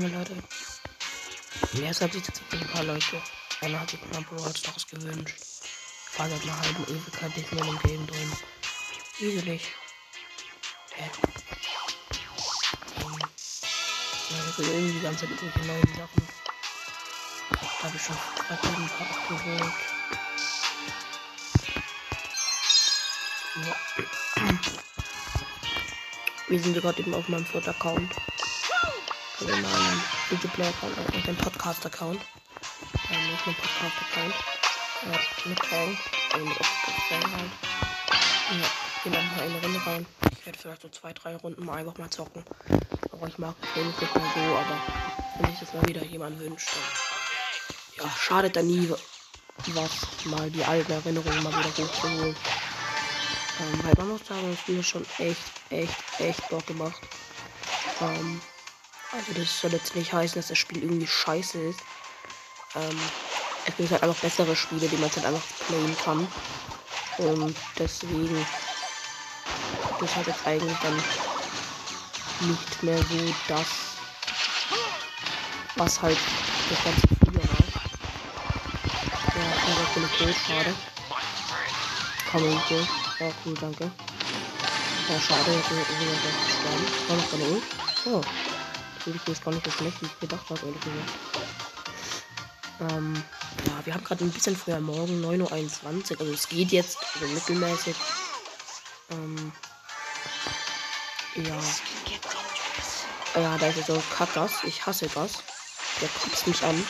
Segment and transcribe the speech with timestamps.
[0.00, 0.34] meine Leute.
[1.74, 3.22] Jetzt hat sich tatsächlich ein paar Leute.
[3.60, 5.36] Einer hat sich mal Brawl Stars gewünscht.
[6.16, 8.32] War seit einer halben Ewigkeit nicht mehr im Game drin.
[9.20, 9.62] Wesentlich.
[10.96, 11.10] Hä?
[14.50, 16.28] Ich will irgendwie die ganze Zeit irgendwelche neuen Sachen.
[17.50, 19.74] Da habe ich schon gerade ein paar abgeholt.
[26.48, 28.12] Wir sind gerade eben auf meinem Foot-Account.
[29.40, 32.20] Also meinem Multiplayer-Account, also auf dem Podcast-Account.
[33.10, 34.34] Ähm, nicht mein Podcast-Account.
[35.04, 35.98] Ja, mit Fang.
[36.32, 37.50] Also mit Fang halt.
[38.50, 38.66] Ja,
[39.02, 40.06] gehen dann mal eine Runde rein.
[40.38, 42.44] Ich werde vielleicht so zwei, drei Runden mal einfach mal zocken.
[43.10, 44.78] Aber ich mag das nicht mal so, aber
[45.38, 46.68] wenn sich das mal wieder jemand wünscht,
[47.96, 48.88] dann ja, schadet da nie
[49.66, 49.90] was,
[50.26, 52.36] mal die alten Erinnerungen mal wieder hochzuholen.
[53.60, 57.00] Ähm, weil man muss sagen, das Spiel ist schon echt, echt, echt Bock gemacht.
[58.00, 58.40] Ähm,
[59.14, 61.80] also das soll jetzt nicht heißen, dass das Spiel irgendwie scheiße ist.
[62.74, 62.98] Ähm,
[63.66, 66.28] es gibt halt einfach bessere Spiele, die man halt einfach playen kann.
[67.18, 68.44] Und deswegen
[70.00, 70.96] das halt jetzt eigentlich dann
[72.40, 73.66] nicht mehr so das,
[75.76, 76.18] was halt
[76.68, 77.64] das ganze früher war.
[79.36, 80.74] Ja, aber finde ich blöd, schade.
[82.30, 82.70] Komm, ich
[83.20, 83.90] ja, cool, danke.
[85.08, 86.86] Ja, schade, jetzt ist er wieder gestorben.
[87.08, 87.62] War noch keine Ult?
[88.06, 88.53] Oh.
[89.06, 91.12] Das ist gar nicht so schlecht, wie ich gedacht habe, ehrlich gesagt.
[92.80, 93.22] Ähm,
[93.66, 96.20] ja, wir haben gerade ein bisschen früher morgen, 9.21 Uhr.
[96.20, 97.94] Also es geht jetzt, also mittelmäßig.
[99.10, 99.52] Ähm,
[101.36, 101.58] ja.
[103.34, 104.64] Ja, da ist jetzt so Kackgas.
[104.64, 105.42] Ich hasse das.
[106.00, 106.86] Der kotzt mich an.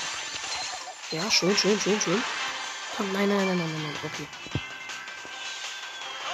[1.10, 2.22] Ja, schön, schön, schön, schön.
[2.96, 3.96] Komm, nein, nein, nein, nein, nein, nein.
[4.04, 4.26] Okay.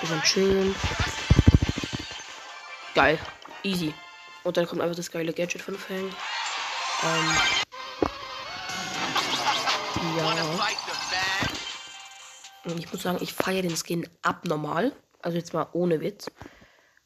[0.00, 0.74] Bisschen chillen.
[2.94, 3.18] Geil.
[3.62, 3.94] Easy.
[4.44, 6.14] Und dann kommt einfach das geile Gadget von Fang.
[7.02, 7.36] Ähm.
[10.16, 10.58] Ja.
[12.64, 14.92] Und ich muss sagen, ich feiere den Skin abnormal.
[15.22, 16.30] Also jetzt mal ohne Witz.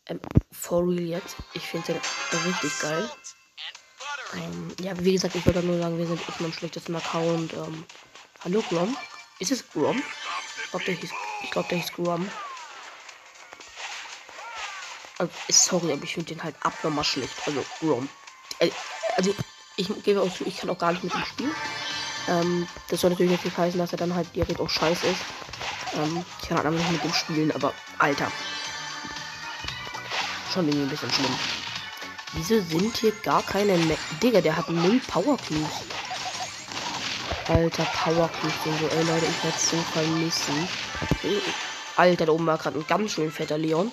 [0.06, 0.20] Ähm,
[0.52, 1.36] for real jetzt.
[1.54, 2.00] Ich finde den
[2.46, 3.10] richtig geil.
[4.34, 7.52] Ähm, ja, wie gesagt, ich wollte nur sagen, wir sind auf meinem schlechtesten Account.
[7.52, 7.84] Ähm,
[8.44, 8.96] hallo Grom?
[9.38, 10.02] Ist es Grom?
[10.64, 11.10] Ich glaube, der hieß,
[11.50, 12.28] glaub, der hieß Grom.
[15.18, 17.34] Also, sorry, aber ich finde den halt abnormal schlecht.
[17.46, 18.08] Also, Rom.
[18.58, 18.70] Äh,
[19.16, 19.34] also,
[19.76, 21.54] ich gebe auch zu, ich kann auch gar nicht mit ihm spielen.
[22.28, 25.20] Ähm, das soll natürlich nicht heißen, dass er dann halt direkt auch scheiße ist.
[25.94, 28.30] Ähm, ich kann halt einfach nicht mit ihm spielen, aber Alter.
[30.52, 31.34] Schon irgendwie ein bisschen schlimm.
[32.32, 35.68] Wieso sind hier gar keine Me Digga, der hat null Power Clues.
[37.48, 38.54] Alter, Power Clues.
[38.92, 40.68] Ey, Leute, ich werde so vermissen.
[41.96, 43.92] Alter, da oben war gerade ein ganz schön fetter Leon.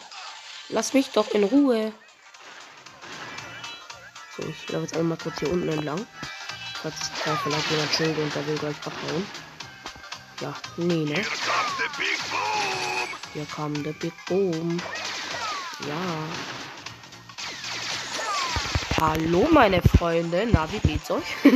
[0.71, 1.91] Lass mich doch in Ruhe.
[4.37, 6.07] So, ich laufe jetzt einmal kurz hier unten entlang.
[6.81, 6.95] Falls
[7.25, 9.27] da vielleicht jemand schön und der will gleich abhauen.
[10.39, 11.25] Ja, nee, ne?
[13.33, 14.81] Hier kam der Big Boom.
[15.87, 15.95] Ja.
[18.99, 20.47] Hallo, meine Freunde.
[20.51, 21.23] Na, wie geht's euch?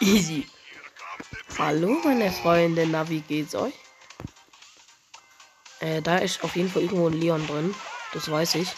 [0.00, 0.46] Easy.
[1.58, 2.86] Hallo, meine Freunde.
[2.86, 3.74] Na, wie geht's euch?
[5.80, 7.74] Äh, da ist auf jeden Fall irgendwo ein Leon drin.
[8.12, 8.68] Das weiß ich.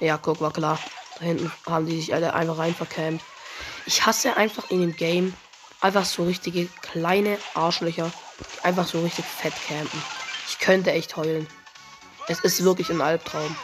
[0.00, 0.78] Ja, guck, war klar.
[1.18, 3.22] Da hinten haben die sich alle einfach rein verkämmt.
[3.86, 5.34] Ich hasse einfach in dem Game
[5.80, 10.02] einfach so richtige kleine Arschlöcher, die einfach so richtig fett campen.
[10.48, 11.46] Ich könnte echt heulen.
[12.28, 13.56] Es ist wirklich ein Albtraum.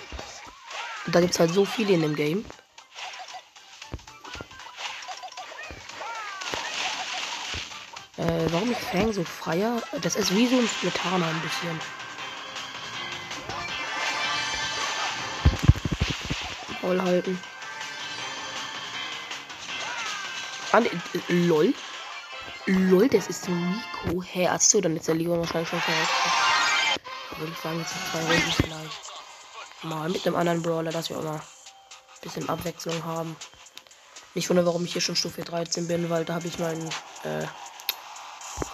[1.06, 2.44] Und da gibt es halt so viele in dem Game.
[8.16, 9.80] Äh, warum ich Fang so feier?
[10.02, 11.80] Das ist wie so ein Splitana ein bisschen.
[16.88, 17.38] Maul halten.
[20.72, 20.91] Ah, ne,
[21.28, 21.75] lol.
[22.66, 24.22] Lol, das ist Nico.
[24.22, 26.12] Hä, hey, achso, dann ist der Leon wahrscheinlich schon verletzt.
[27.36, 29.12] Würde ich sagen, jetzt sind zwei Runden vielleicht.
[29.83, 31.42] Mal mit einem anderen Brawler, dass wir auch mal ein
[32.22, 33.36] bisschen Abwechslung haben.
[34.34, 36.89] Nicht wundern, warum ich hier schon Stufe 13 bin, weil da habe ich meinen
[37.24, 37.47] äh,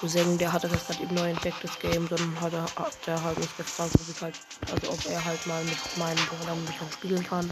[0.00, 3.22] Cousin, der hatte das gerade eben neu entdeckt, das Game, dann hat er, hat er
[3.22, 4.34] halt nicht gefragt, ob ich halt,
[4.72, 7.50] also ob er halt mal mit meinen Brawlern ein bisschen spielen kann.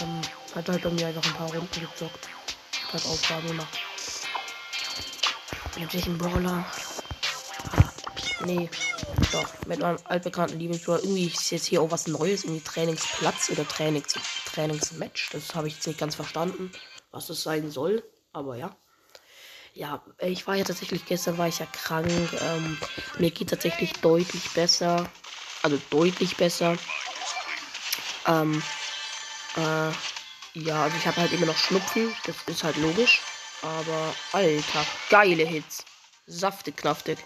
[0.00, 0.20] Ähm,
[0.54, 2.28] hat halt bei mir einfach ein paar Runden gezockt.
[2.92, 3.78] Hat Aufgaben gemacht.
[5.78, 6.64] Mit welchem Brawler?
[7.72, 7.90] Ah,
[8.44, 8.68] nee.
[9.32, 11.02] Doch, mit meinem altbekannten Lieblingsbrawler.
[11.02, 12.44] Irgendwie ist jetzt hier auch was Neues.
[12.44, 14.14] Irgendwie Trainingsplatz oder Trainings
[14.52, 15.30] Trainingsmatch.
[15.30, 16.72] Das habe ich jetzt nicht ganz verstanden,
[17.12, 18.02] was das sein soll.
[18.32, 18.76] Aber ja.
[19.74, 22.10] Ja, ich war ja tatsächlich, gestern war ich ja krank.
[22.40, 22.78] Ähm,
[23.18, 25.08] mir geht tatsächlich deutlich besser.
[25.62, 26.76] Also deutlich besser.
[28.26, 28.62] Ähm,
[29.56, 29.92] äh,
[30.54, 32.14] Ja, also ich habe halt immer noch Schnupfen.
[32.26, 33.20] Das ist halt logisch.
[33.62, 35.84] Aber, alter, geile Hits.
[36.26, 37.18] Saftig, knaftig.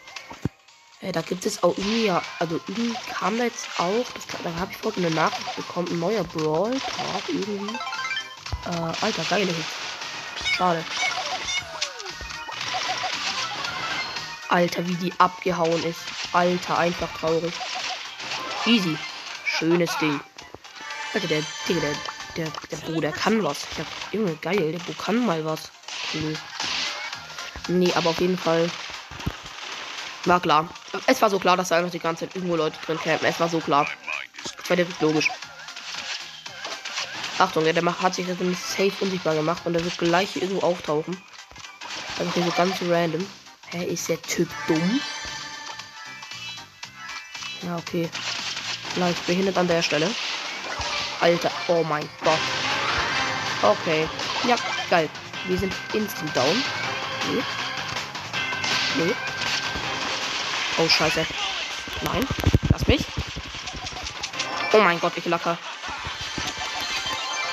[1.00, 4.54] Äh, da gibt es auch irgendwie, ja, also irgendwie kam da jetzt auch, das, da
[4.58, 7.74] habe ich vorhin eine Nachricht bekommen, ein neuer Brawl Talk irgendwie.
[8.66, 10.54] Äh, alter, geile Hits.
[10.56, 10.84] Schade.
[14.48, 16.00] Alter, wie die abgehauen ist.
[16.32, 17.52] Alter, einfach traurig.
[18.66, 18.96] Easy.
[19.44, 20.20] Schönes Ding.
[21.12, 21.94] Alter, der, der, der,
[22.36, 23.66] der, der Bo, der kann was.
[23.78, 25.70] Hab, Junge, geil, der Bo kann mal was.
[26.12, 26.34] Cool.
[27.68, 28.70] Nee, aber auf jeden Fall
[30.24, 30.68] war klar.
[31.06, 33.26] Es war so klar, dass da einfach die ganze Zeit irgendwo Leute drin campen.
[33.26, 33.86] Es war so klar.
[34.42, 35.28] Das war direkt logisch.
[37.38, 40.36] Achtung, ja, der macht, hat sich das nämlich safe unsichtbar gemacht und er wird gleich
[40.36, 41.20] irgendwo auftauchen.
[42.18, 43.26] Also hier so ganz random.
[43.70, 45.00] Hä, ist der Typ dumm?
[47.62, 48.08] Ja, okay.
[48.96, 50.08] Leicht behindert an der Stelle.
[51.24, 52.38] Alter, oh mein Gott.
[53.62, 54.06] Okay.
[54.46, 54.56] Ja,
[54.90, 55.08] geil.
[55.46, 56.62] Wir sind instant down.
[57.32, 57.42] Nee.
[58.98, 59.14] Nee.
[60.76, 61.24] Oh, scheiße.
[62.02, 62.26] Nein.
[62.68, 63.06] Lass mich.
[64.74, 65.56] Oh mein Gott, ich lacker.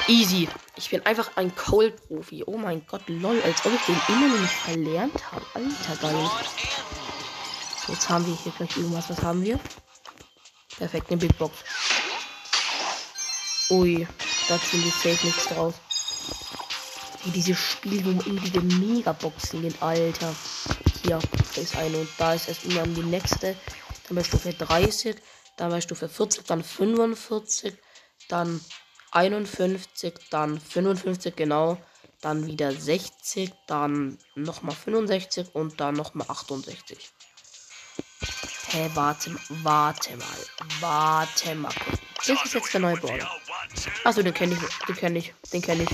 [0.09, 0.49] Easy.
[0.75, 2.43] Ich bin einfach ein Cold-Profi.
[2.47, 3.41] Oh mein Gott, lol.
[3.41, 5.45] Als ob ich den immer noch nicht verlernt habe.
[5.53, 6.29] Alter, geil.
[7.87, 9.09] Jetzt haben wir hier gleich irgendwas.
[9.09, 9.57] Was haben wir?
[10.77, 11.63] Perfekt, eine Big Box.
[13.71, 14.05] Ui,
[14.49, 15.75] da ziehen wir safe nichts draus.
[17.23, 20.35] Wie dieses Spiel, wo immer diese Megaboxen gehen, Alter.
[21.03, 21.19] Hier,
[21.55, 23.55] da ist eine und da ist erst immer die nächste.
[24.07, 25.15] Dann bei Stufe 30,
[25.55, 27.73] dann bei Stufe 40, dann 45,
[28.27, 28.59] dann
[29.11, 31.77] 51, dann 55, genau.
[32.19, 37.09] Dann wieder 60, dann nochmal 65 und dann nochmal 68.
[38.67, 39.33] Hä, hey, warte,
[39.63, 41.73] warte mal, warte mal.
[42.27, 43.29] Das ist jetzt der neue Border.
[44.03, 45.89] Achso, den kenne ich, den kenne ich, den kenne ich.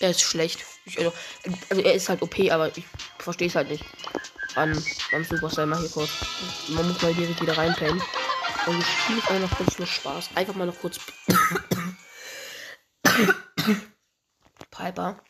[0.00, 0.64] Er ist schlecht.
[0.86, 1.12] Ich, also,
[1.68, 2.84] also, er ist halt OP, aber ich
[3.18, 3.84] verstehe es halt nicht.
[4.56, 4.82] An,
[5.12, 6.10] am Supercell mal hier kurz.
[6.68, 8.02] Man muss mal direkt wieder reinpennen.
[8.66, 10.30] Und ich spiele einfach noch kurz nur Spaß.
[10.34, 10.98] Einfach mal noch kurz.
[14.70, 15.20] Piper.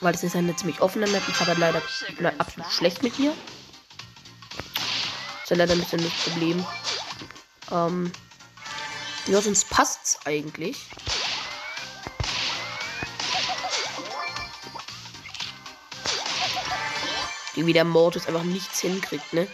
[0.00, 1.22] Weil das ist eine ziemlich offene Map.
[1.28, 1.82] Ich habe halt leider
[2.22, 3.32] halt absolut schlecht mit ihr.
[5.42, 6.64] Das ist leider ein bisschen das Problem.
[7.72, 8.12] Ähm.
[9.26, 10.76] Ja, sonst passt's eigentlich.
[17.54, 19.46] Wie der Mortis einfach nichts hinkriegt, ne?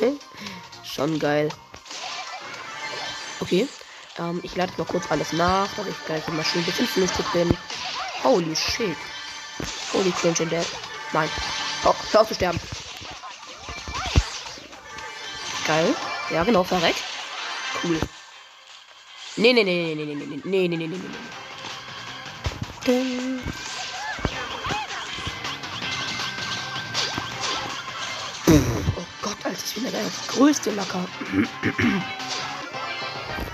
[0.84, 1.48] Schon geil.
[3.40, 3.66] Okay.
[4.18, 7.56] Ähm, ich lade mal kurz alles nach, damit ich gleich immer schön flüchtig bin.
[8.22, 8.96] Holy shit.
[9.92, 10.64] Holy cringe in der.
[11.12, 11.30] Nein.
[11.84, 12.60] Oh, hör auf zu sterben.
[15.66, 15.94] Geil.
[16.30, 17.02] Ja, genau, verreckt.
[17.82, 17.98] Cool.
[19.36, 21.00] Nee, nee, nee, nee, nee, nee, nee, nee, nee, nee, nee, nee.
[28.96, 31.06] Oh Gott, Alter, ich bin der größte Lacker.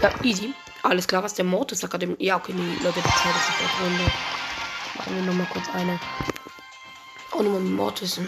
[0.03, 0.55] ja, easy.
[0.83, 2.17] Alles klar, was der Mortis Akademie.
[2.19, 4.05] Ja, okay, nee, Leute, die Zeit ist nicht Runde.
[4.97, 6.01] Machen wir nochmal kurz eine.
[7.33, 8.21] Oh, nochmal Mortis.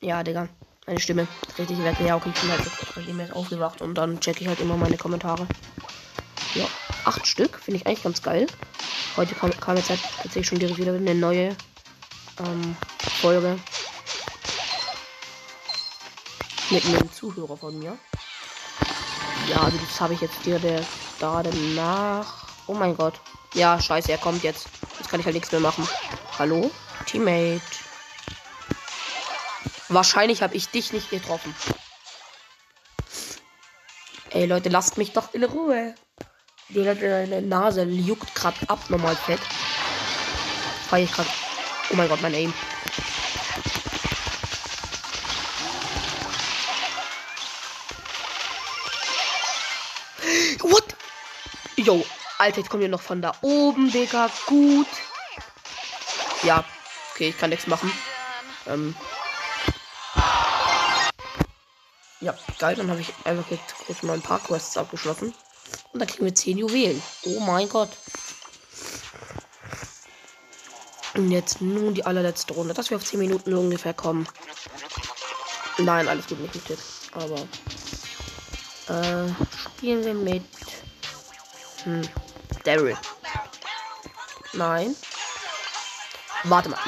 [0.00, 0.48] ja, Digga.
[0.86, 1.26] Meine Stimme.
[1.58, 1.78] Richtig.
[1.78, 2.60] Ja, ich bin halt
[2.96, 5.46] nachdem jetzt aufgewacht und dann checke ich halt immer meine Kommentare.
[6.54, 6.66] Ja,
[7.04, 7.58] acht Stück.
[7.58, 8.46] Finde ich eigentlich ganz geil.
[9.16, 11.56] Heute kam, kam jetzt halt tatsächlich schon direkt wieder eine neue
[12.38, 12.76] ähm,
[13.20, 13.58] Folge.
[16.70, 17.96] Mit einem Zuhörer von mir.
[19.48, 20.82] Ja, also das habe ich jetzt dir der
[21.18, 22.46] gerade nach.
[22.66, 23.14] Oh mein Gott.
[23.54, 24.66] Ja, scheiße, er kommt jetzt.
[24.98, 25.86] Jetzt kann ich halt nichts mehr machen.
[26.38, 26.70] Hallo?
[27.06, 27.83] Teammate.
[29.94, 31.54] Wahrscheinlich habe ich dich nicht getroffen.
[34.30, 35.94] Ey Leute, lasst mich doch in Ruhe.
[36.70, 39.38] Die deine Nase juckt gerade abnormal fett.
[40.88, 41.28] Feier ich gerade.
[41.90, 42.52] Oh mein Gott, mein Aim.
[50.62, 50.96] What?
[51.76, 52.04] Yo,
[52.38, 54.28] Alter, jetzt kommt ihr noch von da oben, Digga.
[54.46, 54.88] Gut.
[56.42, 56.64] Ja.
[57.12, 57.92] Okay, ich kann nichts machen.
[58.66, 58.96] Ähm,
[62.24, 62.74] Ja, geil.
[62.74, 65.34] Dann habe ich einfach jetzt kurz mal ein paar Quests abgeschlossen.
[65.92, 67.02] Und dann kriegen wir 10 Juwelen.
[67.24, 67.90] Oh mein Gott.
[71.14, 74.26] Und jetzt nun die allerletzte Runde, dass wir auf 10 Minuten ungefähr kommen.
[75.76, 76.78] Nein, alles gut, mit Tipp.
[77.12, 77.36] Aber
[78.88, 79.30] äh,
[79.76, 80.44] spielen wir mit
[81.84, 82.08] hm,
[82.64, 82.96] Daryl.
[84.54, 84.96] Nein.
[86.44, 86.78] Warte mal.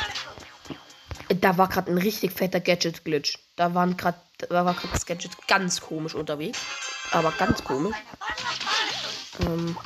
[1.28, 3.38] Da war gerade ein richtig fetter Gadget-Glitch.
[3.56, 6.60] Da waren gerade da war das Gadget ganz komisch unterwegs.
[7.12, 7.96] Aber ganz komisch.
[9.40, 9.76] Ähm,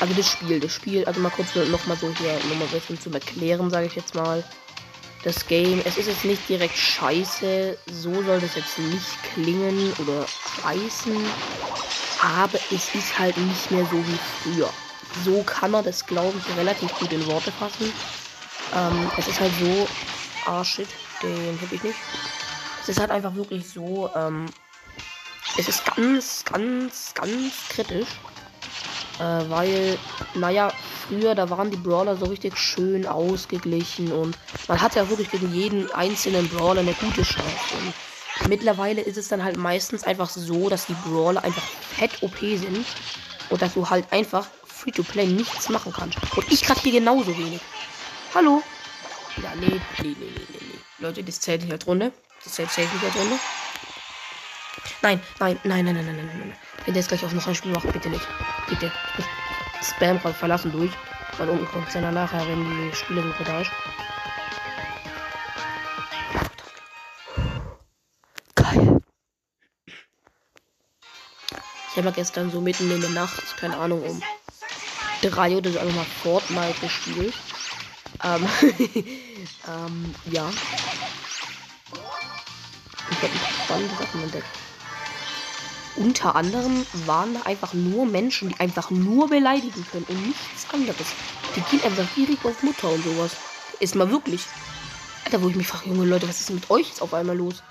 [0.00, 3.00] also das Spiel, das Spiel, also mal kurz noch mal so hier nochmal ein bisschen
[3.00, 4.44] zum Erklären, sage ich jetzt mal.
[5.24, 10.26] Das Game, es ist jetzt nicht direkt scheiße, so soll das jetzt nicht klingen oder
[10.60, 11.16] scheißen,
[12.20, 14.70] aber es ist halt nicht mehr so wie früher.
[15.24, 17.92] So kann man das, glaube ich, relativ gut in Worte fassen.
[18.74, 19.88] Ähm, es ist halt so,
[20.46, 20.88] ah shit,
[21.22, 21.98] den hab ich nicht.
[22.82, 24.46] Es ist halt einfach wirklich so, ähm,
[25.56, 28.08] es ist ganz, ganz, ganz kritisch.
[29.18, 29.98] Äh, weil,
[30.34, 30.72] naja,
[31.06, 34.38] früher, da waren die Brawler so richtig schön ausgeglichen und
[34.68, 37.76] man hat ja wirklich gegen jeden einzelnen Brawler eine gute Chance.
[38.40, 42.38] Und mittlerweile ist es dann halt meistens einfach so, dass die Brawler einfach fett OP
[42.38, 42.86] sind
[43.50, 46.18] und dass du halt einfach Free-to-Play nichts machen kannst.
[46.34, 47.60] Und ich gerade hier genauso wenig.
[48.34, 48.62] Hallo?
[49.42, 50.71] Ja, nee, nee, nee, nee, nee, nee.
[51.02, 52.12] Leute, das zählt als Runde.
[52.44, 53.38] Das zählt safe nicht als Runde.
[55.02, 56.56] Nein, nein, nein, nein, nein, nein, nein, nein.
[56.84, 58.26] Wenn der jetzt gleich auf noch ein Spiel macht, bitte nicht.
[58.68, 58.92] Bitte.
[59.82, 60.92] Spam gerade verlassen durch.
[61.38, 63.70] Weil unten kommt es dann nachher, wenn die Spielesuche da ist.
[68.54, 69.02] Geil.
[71.90, 74.22] Ich habe gestern so mitten in der Nacht, keine Ahnung, um
[75.22, 77.34] drei oder so einfach mal Fortnite gespielt.
[78.22, 78.46] Ähm,
[79.68, 80.50] ähm, ja.
[83.12, 84.46] Ich habe spannende Sachen entdeckt
[85.96, 91.06] unter anderem waren da einfach nur Menschen, die einfach nur beleidigen können und nichts anderes.
[91.54, 93.36] Die gehen einfach direkt auf Mutter und sowas.
[93.80, 94.42] Ist mal wirklich.
[95.24, 97.62] Alter, wo ich mich frage, junge Leute, was ist mit euch jetzt auf einmal los?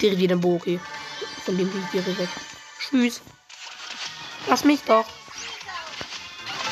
[0.00, 0.78] Direkt wieder Bo, okay.
[1.44, 2.28] Von dem bin ich weg.
[2.78, 3.22] Tschüss.
[4.48, 5.06] Lass mich doch.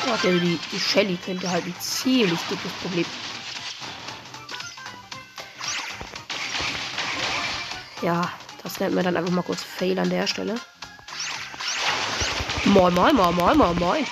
[0.07, 3.05] Ja, die, die Shelly könnte halt ein ziemlich dickes Problem.
[8.01, 8.31] Ja,
[8.63, 10.55] das nennt man dann einfach mal kurz Fail an der Stelle.
[12.65, 14.07] Moin, moin, moin, moin, moin, moin.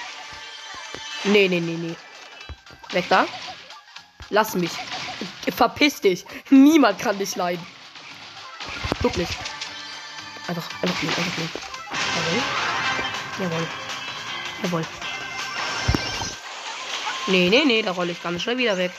[1.23, 1.95] Nee, nee, nee, nee.
[2.91, 3.25] Weg da.
[4.29, 4.71] Lass mich.
[5.55, 6.25] Verpiss dich.
[6.49, 7.65] Niemand kann dich leiden.
[9.01, 9.27] Wirklich.
[10.47, 11.53] Einfach, einfach nicht, einfach nicht.
[12.15, 12.43] Jawohl.
[13.39, 13.67] Jawohl.
[14.63, 14.85] Jawohl.
[17.27, 18.91] Nee, nee, nee, da rolle ich ganz schnell wieder weg.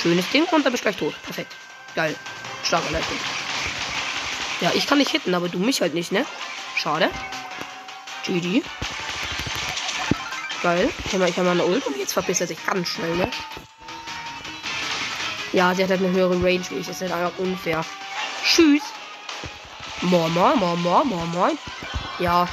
[0.00, 1.14] Schönes Ding und dann bin ich gleich tot.
[1.22, 1.54] Perfekt.
[1.94, 2.16] Geil.
[2.64, 3.18] Starke Leistung.
[4.60, 6.26] Ja, ich kann nicht hitten, aber du mich halt nicht, ne?
[6.76, 7.10] Schade.
[8.24, 8.62] GG.
[10.62, 10.90] Geil.
[11.06, 13.30] Ich habe mal, eine Ult und jetzt verpisst er sich ganz schnell, ne?
[15.52, 16.86] Ja, sie hat halt eine höhere Range wie ich.
[16.86, 17.84] Das ist halt einfach unfair.
[18.44, 18.82] Tschüss.
[20.02, 21.58] Moin, moin, moin, moin, moin, moin.
[22.18, 22.46] Ja.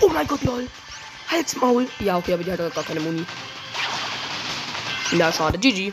[0.00, 0.68] Oh mein Gott, lol.
[1.30, 1.88] Halsmaul.
[2.00, 3.24] Ja, okay, aber die hat halt gar keine Muni.
[5.12, 5.58] Na, schade.
[5.58, 5.92] GG.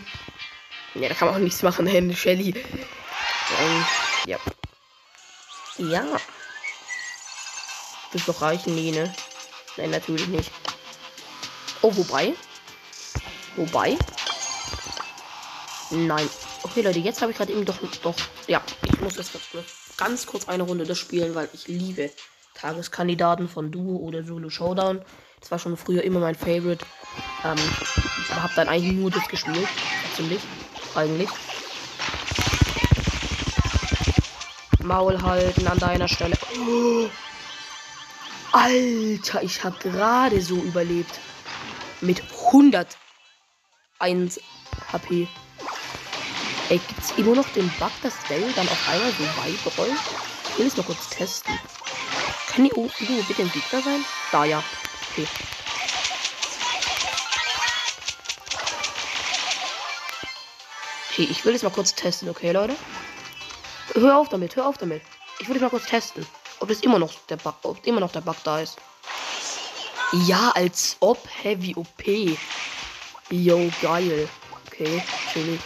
[0.96, 2.50] Ja, da kann man auch nichts machen, Shelly.
[2.50, 3.86] Ähm,
[4.26, 4.38] ja.
[5.80, 6.06] Ja.
[8.12, 9.14] Das doch reichen, nee, ne?
[9.78, 10.52] Nein, natürlich nicht.
[11.82, 12.34] Oh, wobei.
[13.56, 13.98] Wobei.
[15.92, 16.30] Nein.
[16.64, 18.16] Okay, Leute, jetzt habe ich gerade eben doch, doch.
[18.48, 19.32] Ja, ich muss jetzt
[19.98, 22.12] ganz kurz eine Runde das spielen, weil ich liebe
[22.56, 25.02] Tageskandidaten von Duo oder Solo Showdown.
[25.40, 26.86] Das war schon früher immer mein Favorite.
[27.46, 27.58] Ähm,
[28.22, 29.68] ich habe dann eigentlich nur das gespielt.
[30.16, 30.42] Ziemlich.
[30.96, 31.30] Eigentlich.
[34.90, 36.36] Maul halten an deiner Stelle.
[36.58, 37.08] Oh.
[38.52, 41.20] Alter, ich habe gerade so überlebt.
[42.02, 44.40] Mit 101
[44.92, 45.28] HP.
[46.70, 50.00] Ey, gibt's immer noch den Bug, dass Dell dann auf einmal so weit rollt?
[50.50, 51.54] Ich will es noch kurz testen.
[52.48, 54.04] Kann die irgendwo bitte ein Gegner sein?
[54.32, 54.64] Da, ja.
[55.12, 55.28] Okay.
[61.12, 62.76] Okay, ich will es mal kurz testen, okay, Leute?
[63.96, 65.02] Hör auf damit, hör auf damit.
[65.40, 66.26] Ich es mal kurz testen.
[66.60, 68.78] Ob es immer noch der Bug, ob immer noch der Bug da ist.
[70.26, 72.38] Ja, als ob Heavy OP.
[73.30, 74.28] Yo, geil.
[74.68, 75.60] Okay, chillig.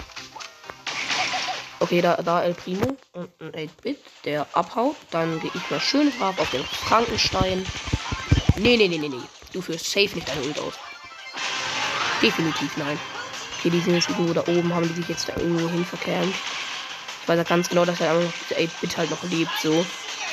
[1.79, 4.95] Okay, da, da El Primo und ein 8-Bit, der abhaut.
[5.11, 7.65] Dann gehe ich mal schön brav auf den Frankenstein.
[8.57, 9.21] Nee, nee, nee, nee, nee.
[9.51, 10.73] Du führst safe nicht deine Ult aus.
[12.21, 12.97] Definitiv nein.
[13.59, 16.27] Okay, die sind jetzt irgendwo da oben, haben die sich jetzt da irgendwo hin verkehrt.
[17.23, 19.85] Ich weiß ja ganz genau, dass der 8-Bit halt noch lebt, so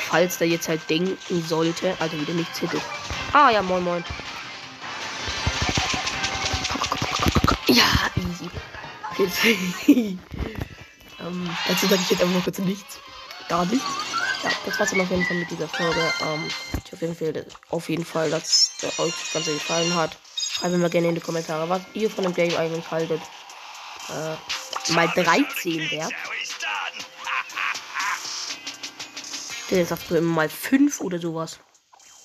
[0.09, 1.17] falls der jetzt halt denken
[1.47, 2.81] sollte, also wieder nichts hätte.
[3.33, 4.05] Ah ja, moin moin.
[7.69, 7.85] Ja,
[8.17, 8.51] easy.
[9.19, 9.45] Jetzt.
[11.21, 12.99] ähm, dazu sage ich jetzt einfach kurz nichts.
[13.49, 13.87] Gar nichts.
[14.43, 16.13] Ja, das war's dann auf jeden Fall mit dieser Folge.
[16.23, 16.49] Ähm,
[16.85, 20.17] ich auf jeden Fall, auf jeden Fall, dass euch das Ganze gefallen hat.
[20.35, 23.21] Schreibt mir gerne in die Kommentare, was ihr von dem Game eigentlich haltet.
[24.09, 26.13] Äh, mal 13 wert.
[29.71, 31.61] Der sagt immer mal 5 oder sowas.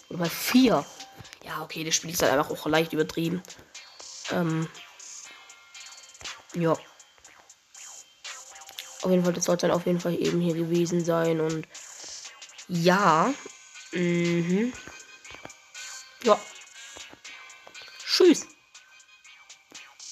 [0.10, 0.84] Oder mal 4.
[1.46, 3.44] Ja, okay, das Spiel ist halt einfach auch leicht übertrieben.
[4.32, 4.68] Ähm.
[6.56, 6.72] Ja.
[9.02, 11.68] Auf jeden Fall, das sollte dann auf jeden Fall eben hier gewesen sein und
[12.68, 13.32] ja.
[13.92, 14.74] Mhm.
[16.24, 16.40] Ja.
[18.04, 18.48] Tschüss.